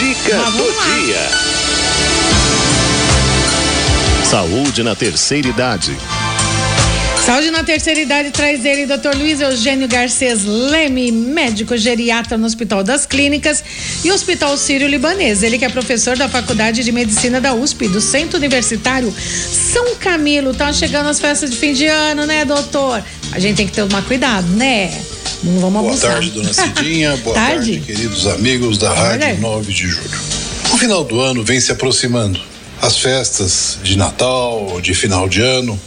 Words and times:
Dica 0.00 0.38
do 0.52 0.64
dia. 0.64 1.28
Saúde 4.24 4.82
na 4.82 4.96
terceira 4.96 5.46
idade. 5.46 5.94
Saúde 7.26 7.50
na 7.50 7.62
terceira 7.62 8.00
idade 8.00 8.30
traz 8.30 8.64
ele, 8.64 8.86
Dr. 8.86 9.14
Luiz 9.14 9.42
Eugênio 9.42 9.86
Garcês 9.86 10.46
Leme, 10.46 11.12
médico 11.12 11.76
geriatra 11.76 12.38
no 12.38 12.46
Hospital 12.46 12.82
das 12.82 13.04
Clínicas 13.04 13.62
e 14.02 14.10
Hospital 14.10 14.56
Sírio-Libanês. 14.56 15.42
Ele 15.42 15.58
que 15.58 15.66
é 15.66 15.68
professor 15.68 16.16
da 16.16 16.30
Faculdade 16.30 16.82
de 16.82 16.90
Medicina 16.90 17.38
da 17.38 17.52
USP, 17.52 17.86
do 17.86 18.00
Centro 18.00 18.38
Universitário 18.38 19.14
São 19.14 19.96
Camilo. 19.96 20.54
Tá 20.54 20.72
chegando 20.72 21.10
as 21.10 21.20
festas 21.20 21.50
de 21.50 21.58
fim 21.58 21.74
de 21.74 21.86
ano, 21.86 22.24
né, 22.24 22.46
doutor? 22.46 23.04
A 23.32 23.38
gente 23.38 23.58
tem 23.58 23.66
que 23.66 23.72
ter 23.74 23.86
tomar 23.86 24.02
cuidado, 24.04 24.48
né? 24.56 24.98
Não 25.42 25.58
vamos 25.58 25.82
Boa 25.82 25.96
tarde, 25.96 26.30
dona 26.30 26.52
Cidinha. 26.52 27.16
Boa 27.24 27.34
Tarde? 27.34 27.78
tarde, 27.78 27.80
queridos 27.80 28.26
amigos 28.26 28.76
da 28.76 28.90
Olha. 28.90 29.00
Rádio 29.00 29.40
9 29.40 29.72
de 29.72 29.86
Julho. 29.88 30.20
O 30.72 30.76
final 30.76 31.02
do 31.02 31.20
ano 31.20 31.42
vem 31.42 31.58
se 31.60 31.72
aproximando. 31.72 32.38
As 32.82 32.98
festas 32.98 33.78
de 33.82 33.96
Natal, 33.96 34.80
de 34.80 34.94
final 34.94 35.28
de 35.28 35.40
ano, 35.42 35.78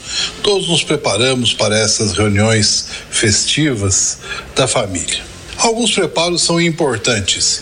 todos 0.44 0.68
nos 0.70 0.84
preparamos 0.84 1.54
para 1.54 1.78
essas 1.78 2.14
reuniões 2.14 2.86
festivas 3.10 4.20
da 4.56 4.68
família. 4.68 5.22
Alguns 5.58 5.92
preparos 5.92 6.44
são 6.44 6.62
importantes 6.62 7.62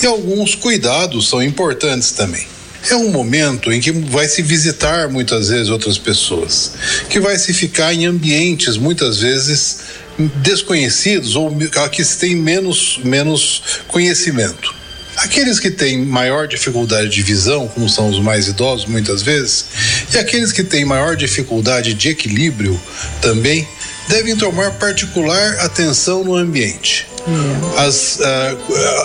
e 0.00 0.06
alguns 0.06 0.54
cuidados 0.54 1.28
são 1.28 1.42
importantes 1.42 2.12
também. 2.12 2.46
É 2.88 2.94
um 2.94 3.10
momento 3.10 3.72
em 3.72 3.80
que 3.80 3.90
vai 3.90 4.28
se 4.28 4.42
visitar 4.42 5.08
muitas 5.08 5.48
vezes 5.48 5.68
outras 5.68 5.98
pessoas, 5.98 6.72
que 7.10 7.18
vai 7.18 7.36
se 7.36 7.52
ficar 7.52 7.92
em 7.92 8.06
ambientes 8.06 8.76
muitas 8.76 9.18
vezes 9.18 9.78
desconhecidos 10.18 11.36
ou 11.36 11.50
que 11.90 12.04
tem 12.04 12.34
menos, 12.34 12.98
menos 13.04 13.62
conhecimento. 13.86 14.74
Aqueles 15.16 15.58
que 15.58 15.70
têm 15.70 16.04
maior 16.04 16.46
dificuldade 16.46 17.08
de 17.08 17.22
visão, 17.22 17.66
como 17.66 17.88
são 17.88 18.08
os 18.08 18.20
mais 18.20 18.46
idosos 18.46 18.86
muitas 18.86 19.20
vezes, 19.20 19.64
e 20.12 20.18
aqueles 20.18 20.52
que 20.52 20.62
têm 20.62 20.84
maior 20.84 21.16
dificuldade 21.16 21.92
de 21.92 22.08
equilíbrio 22.08 22.80
também, 23.20 23.66
devem 24.08 24.36
tomar 24.36 24.72
particular 24.72 25.58
atenção 25.60 26.22
no 26.22 26.34
ambiente. 26.34 27.06
As 27.76 28.20
ah, 28.20 28.56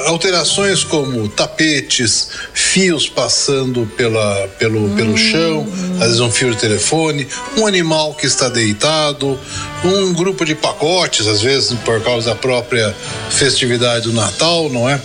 alterações 0.08 0.84
como 0.84 1.28
tapetes, 1.30 2.30
fios 2.54 3.08
passando 3.08 3.86
pela, 3.98 4.48
pelo, 4.60 4.90
pelo 4.92 5.18
chão, 5.18 5.68
às 6.00 6.08
vezes 6.08 6.20
um 6.20 6.32
fio 6.32 6.52
de 6.52 6.58
telefone, 6.58 7.28
um 7.58 7.68
animal 7.68 8.14
que 8.14 8.26
está 8.26 8.50
deitado, 8.50 9.40
um 9.84 10.14
grupo 10.14 10.46
de 10.46 10.56
pacotes, 10.56 11.28
às 11.28 11.42
vezes 11.42 11.78
por 11.80 12.02
causa 12.02 12.30
da 12.32 12.36
própria 12.36 12.96
festividade 13.30 14.10
do 14.10 14.14
Natal, 14.14 14.70
não 14.70 14.90
é? 14.90 15.00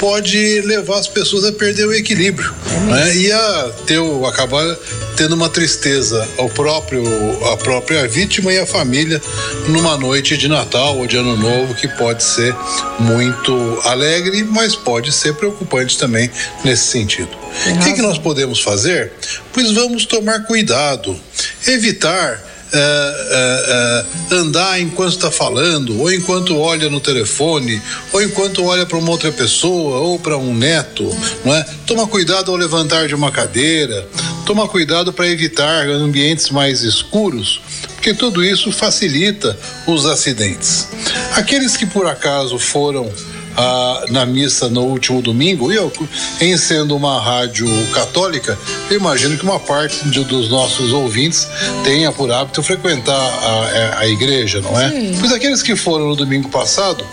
Pode 0.00 0.62
levar 0.62 0.98
as 0.98 1.06
pessoas 1.06 1.44
a 1.44 1.52
perder 1.52 1.84
o 1.84 1.92
equilíbrio 1.92 2.50
né? 2.88 3.16
e 3.16 3.30
a 3.30 3.70
ter 3.86 3.98
o, 3.98 4.24
acabar 4.24 4.64
tendo 5.14 5.34
uma 5.34 5.50
tristeza 5.50 6.26
ao 6.38 6.48
próprio 6.48 7.04
a 7.52 7.56
própria 7.58 8.08
vítima 8.08 8.50
e 8.50 8.58
a 8.58 8.64
família 8.64 9.20
numa 9.68 9.98
noite 9.98 10.38
de 10.38 10.48
Natal 10.48 10.96
ou 10.96 11.06
de 11.06 11.18
Ano 11.18 11.36
Novo 11.36 11.74
que 11.74 11.86
pode 11.86 12.22
ser 12.22 12.56
muito 12.98 13.52
alegre, 13.84 14.42
mas 14.42 14.74
pode 14.74 15.12
ser 15.12 15.34
preocupante 15.34 15.98
também 15.98 16.30
nesse 16.64 16.84
sentido. 16.84 17.28
O 17.66 17.78
que, 17.80 17.92
que 17.92 18.00
nós 18.00 18.16
podemos 18.16 18.60
fazer? 18.62 19.12
Pois 19.52 19.70
vamos 19.72 20.06
tomar 20.06 20.44
cuidado, 20.44 21.14
evitar 21.66 22.49
eh, 22.72 23.26
eh, 23.32 24.04
eh, 24.30 24.34
andar 24.36 24.80
enquanto 24.80 25.10
está 25.10 25.30
falando, 25.30 25.98
ou 25.98 26.12
enquanto 26.12 26.56
olha 26.56 26.88
no 26.88 27.00
telefone, 27.00 27.82
ou 28.12 28.22
enquanto 28.22 28.64
olha 28.64 28.86
para 28.86 28.96
uma 28.96 29.10
outra 29.10 29.32
pessoa, 29.32 29.98
ou 29.98 30.18
para 30.18 30.36
um 30.38 30.54
neto, 30.54 31.04
não 31.44 31.54
é? 31.54 31.66
Toma 31.86 32.06
cuidado 32.06 32.50
ao 32.50 32.56
levantar 32.56 33.08
de 33.08 33.14
uma 33.14 33.32
cadeira, 33.32 34.06
toma 34.46 34.68
cuidado 34.68 35.12
para 35.12 35.28
evitar 35.28 35.88
ambientes 35.88 36.50
mais 36.50 36.82
escuros, 36.82 37.60
porque 37.94 38.14
tudo 38.14 38.44
isso 38.44 38.70
facilita 38.70 39.58
os 39.86 40.06
acidentes. 40.06 40.88
Aqueles 41.34 41.76
que 41.76 41.86
por 41.86 42.06
acaso 42.06 42.58
foram 42.58 43.12
ah, 43.60 44.04
na 44.10 44.24
missa 44.26 44.68
no 44.68 44.82
último 44.82 45.20
domingo, 45.20 45.70
e 45.72 45.76
eu, 45.76 45.92
em 46.40 46.56
sendo 46.56 46.96
uma 46.96 47.20
rádio 47.20 47.66
católica, 47.92 48.58
eu 48.90 48.96
imagino 48.96 49.36
que 49.36 49.44
uma 49.44 49.60
parte 49.60 50.08
de- 50.08 50.24
dos 50.24 50.48
nossos 50.48 50.92
ouvintes 50.92 51.46
tenha 51.84 52.10
por 52.12 52.30
hábito 52.32 52.62
frequentar 52.62 53.14
a, 53.14 53.96
a- 53.96 53.98
a 54.00 54.08
igreja, 54.08 54.60
não 54.60 54.78
é? 54.80 54.88
Sim. 54.90 55.16
Pois 55.20 55.32
aqueles 55.32 55.62
que 55.62 55.76
foram 55.76 56.08
no 56.08 56.16
domingo 56.16 56.48
passado 56.48 57.04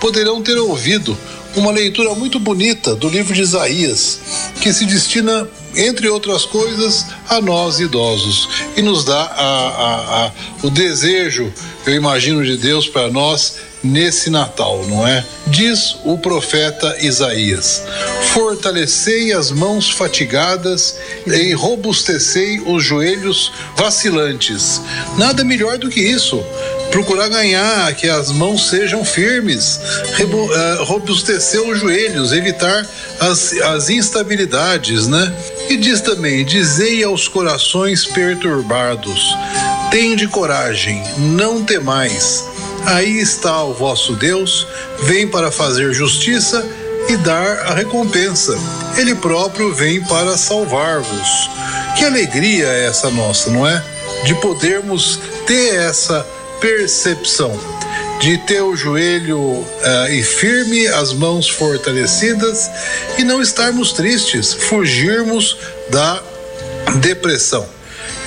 poderão 0.00 0.42
ter 0.42 0.58
ouvido 0.58 1.16
uma 1.54 1.70
leitura 1.70 2.14
muito 2.14 2.40
bonita 2.40 2.94
do 2.94 3.08
livro 3.10 3.34
de 3.34 3.42
Isaías, 3.42 4.20
que 4.60 4.72
se 4.72 4.86
destina, 4.86 5.46
entre 5.76 6.08
outras 6.08 6.44
coisas, 6.46 7.06
a 7.28 7.40
nós 7.42 7.78
idosos 7.78 8.48
e 8.76 8.80
nos 8.82 9.04
dá 9.04 9.20
a- 9.20 9.68
a- 9.68 10.26
a- 10.26 10.32
o 10.62 10.70
desejo, 10.70 11.52
eu 11.86 11.94
imagino, 11.94 12.42
de 12.42 12.56
Deus 12.56 12.88
para 12.88 13.10
nós 13.10 13.56
nesse 13.82 14.30
Natal, 14.30 14.84
não 14.86 15.06
é? 15.06 15.24
Diz 15.46 15.96
o 16.04 16.16
profeta 16.16 16.96
Isaías: 17.00 17.82
Fortalecei 18.32 19.32
as 19.32 19.50
mãos 19.50 19.90
fatigadas 19.90 20.96
e 21.26 21.52
robustecei 21.52 22.60
os 22.60 22.84
joelhos 22.84 23.52
vacilantes. 23.76 24.80
Nada 25.16 25.44
melhor 25.44 25.78
do 25.78 25.88
que 25.88 26.00
isso. 26.00 26.42
Procurar 26.90 27.28
ganhar, 27.28 27.94
que 27.94 28.06
as 28.06 28.30
mãos 28.30 28.68
sejam 28.68 29.02
firmes, 29.02 29.80
eh, 30.18 30.76
robustecer 30.80 31.62
os 31.62 31.80
joelhos, 31.80 32.32
evitar 32.32 32.86
as, 33.18 33.54
as 33.54 33.88
instabilidades, 33.88 35.06
né? 35.08 35.34
E 35.70 35.76
diz 35.78 36.02
também: 36.02 36.44
Dizei 36.44 37.02
aos 37.02 37.28
corações 37.28 38.04
perturbados: 38.04 39.34
Tende 39.90 40.28
coragem, 40.28 41.02
não 41.16 41.64
temais. 41.64 42.51
Aí 42.86 43.20
está 43.20 43.62
o 43.62 43.72
vosso 43.72 44.14
Deus, 44.14 44.66
vem 45.04 45.28
para 45.28 45.50
fazer 45.50 45.92
justiça 45.92 46.66
e 47.08 47.16
dar 47.16 47.58
a 47.66 47.74
recompensa. 47.74 48.56
Ele 48.96 49.14
próprio 49.14 49.72
vem 49.72 50.02
para 50.02 50.36
salvar-vos. 50.36 51.50
Que 51.96 52.04
alegria 52.04 52.66
é 52.66 52.86
essa 52.86 53.10
nossa, 53.10 53.50
não 53.50 53.66
é? 53.66 53.82
De 54.24 54.34
podermos 54.36 55.18
ter 55.46 55.74
essa 55.76 56.26
percepção, 56.60 57.58
de 58.20 58.38
ter 58.38 58.62
o 58.62 58.76
joelho 58.76 59.66
eh, 59.82 60.14
e 60.16 60.22
firme, 60.22 60.86
as 60.86 61.12
mãos 61.12 61.48
fortalecidas 61.48 62.70
e 63.18 63.24
não 63.24 63.42
estarmos 63.42 63.92
tristes, 63.92 64.52
fugirmos 64.52 65.56
da 65.90 66.22
depressão. 67.00 67.66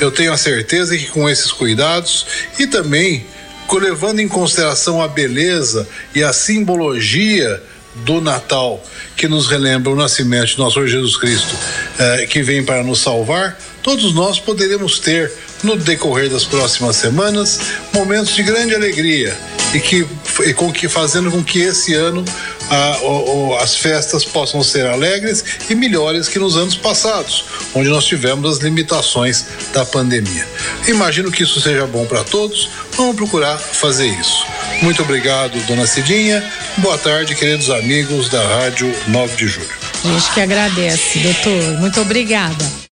Eu 0.02 0.12
tenho 0.12 0.34
a 0.34 0.38
certeza 0.38 0.98
que 0.98 1.08
com 1.08 1.30
esses 1.30 1.52
cuidados 1.52 2.26
e 2.60 2.68
também 2.68 3.26
levando 3.74 4.20
em 4.20 4.28
consideração 4.28 5.02
a 5.02 5.08
beleza 5.08 5.88
e 6.14 6.24
a 6.24 6.32
simbologia 6.32 7.62
do 8.04 8.20
Natal, 8.20 8.84
que 9.16 9.28
nos 9.28 9.48
relembra 9.48 9.92
o 9.92 9.96
nascimento 9.96 10.48
de 10.48 10.58
nosso 10.58 10.76
Senhor 10.76 10.88
Jesus 10.88 11.16
Cristo, 11.18 11.56
eh, 11.98 12.28
que 12.30 12.44
vem 12.44 12.64
para 12.64 12.84
nos 12.84 13.00
salvar, 13.00 13.58
todos 13.82 14.14
nós 14.14 14.40
poderemos 14.40 15.00
ter, 15.00 15.32
no 15.64 15.78
decorrer 15.78 16.30
das 16.30 16.44
próximas 16.44 16.98
semanas, 16.98 17.60
momentos 17.94 18.36
de 18.36 18.44
grande 18.44 18.76
alegria 18.76 19.36
e 19.76 19.80
que 19.80 20.06
e 20.46 20.54
com 20.54 20.72
que 20.72 20.88
fazendo 20.90 21.30
com 21.32 21.44
que 21.44 21.60
esse 21.60 21.94
ano 21.94 22.24
a- 22.70 22.98
as 23.64 23.76
festas 23.76 24.26
possam 24.26 24.64
ser 24.64 24.86
alegres 24.88 25.44
e 25.70 25.76
melhores 25.76 26.28
que 26.28 26.40
nos 26.40 26.58
anos 26.58 26.76
passados, 26.76 27.46
onde 27.74 27.90
nós 27.90 28.06
tivemos 28.06 28.50
as 28.58 28.64
limitações 28.64 29.46
da 29.74 29.86
pandemia. 29.86 30.48
Imagino 30.88 31.32
que 31.32 31.44
isso 31.44 31.60
seja 31.62 31.86
bom 31.86 32.06
para 32.06 32.24
todos. 32.24 32.70
Vamos 32.98 33.16
procurar 33.16 33.58
fazer 33.58 34.08
isso. 34.08 34.46
Muito 34.82 35.02
obrigado, 35.02 35.58
dona 35.68 35.86
Cidinha. 35.86 36.44
Boa 36.78 36.98
tarde, 36.98 37.36
queridos 37.36 37.70
amigos 37.70 38.30
da 38.30 38.42
Rádio 38.60 38.94
9 39.08 39.36
de 39.36 39.48
Julho. 39.48 39.68
A 40.04 40.08
gente 40.08 40.32
que 40.34 40.42
agradece, 40.42 41.20
doutor. 41.20 41.80
Muito 41.80 42.02
obrigada. 42.02 42.66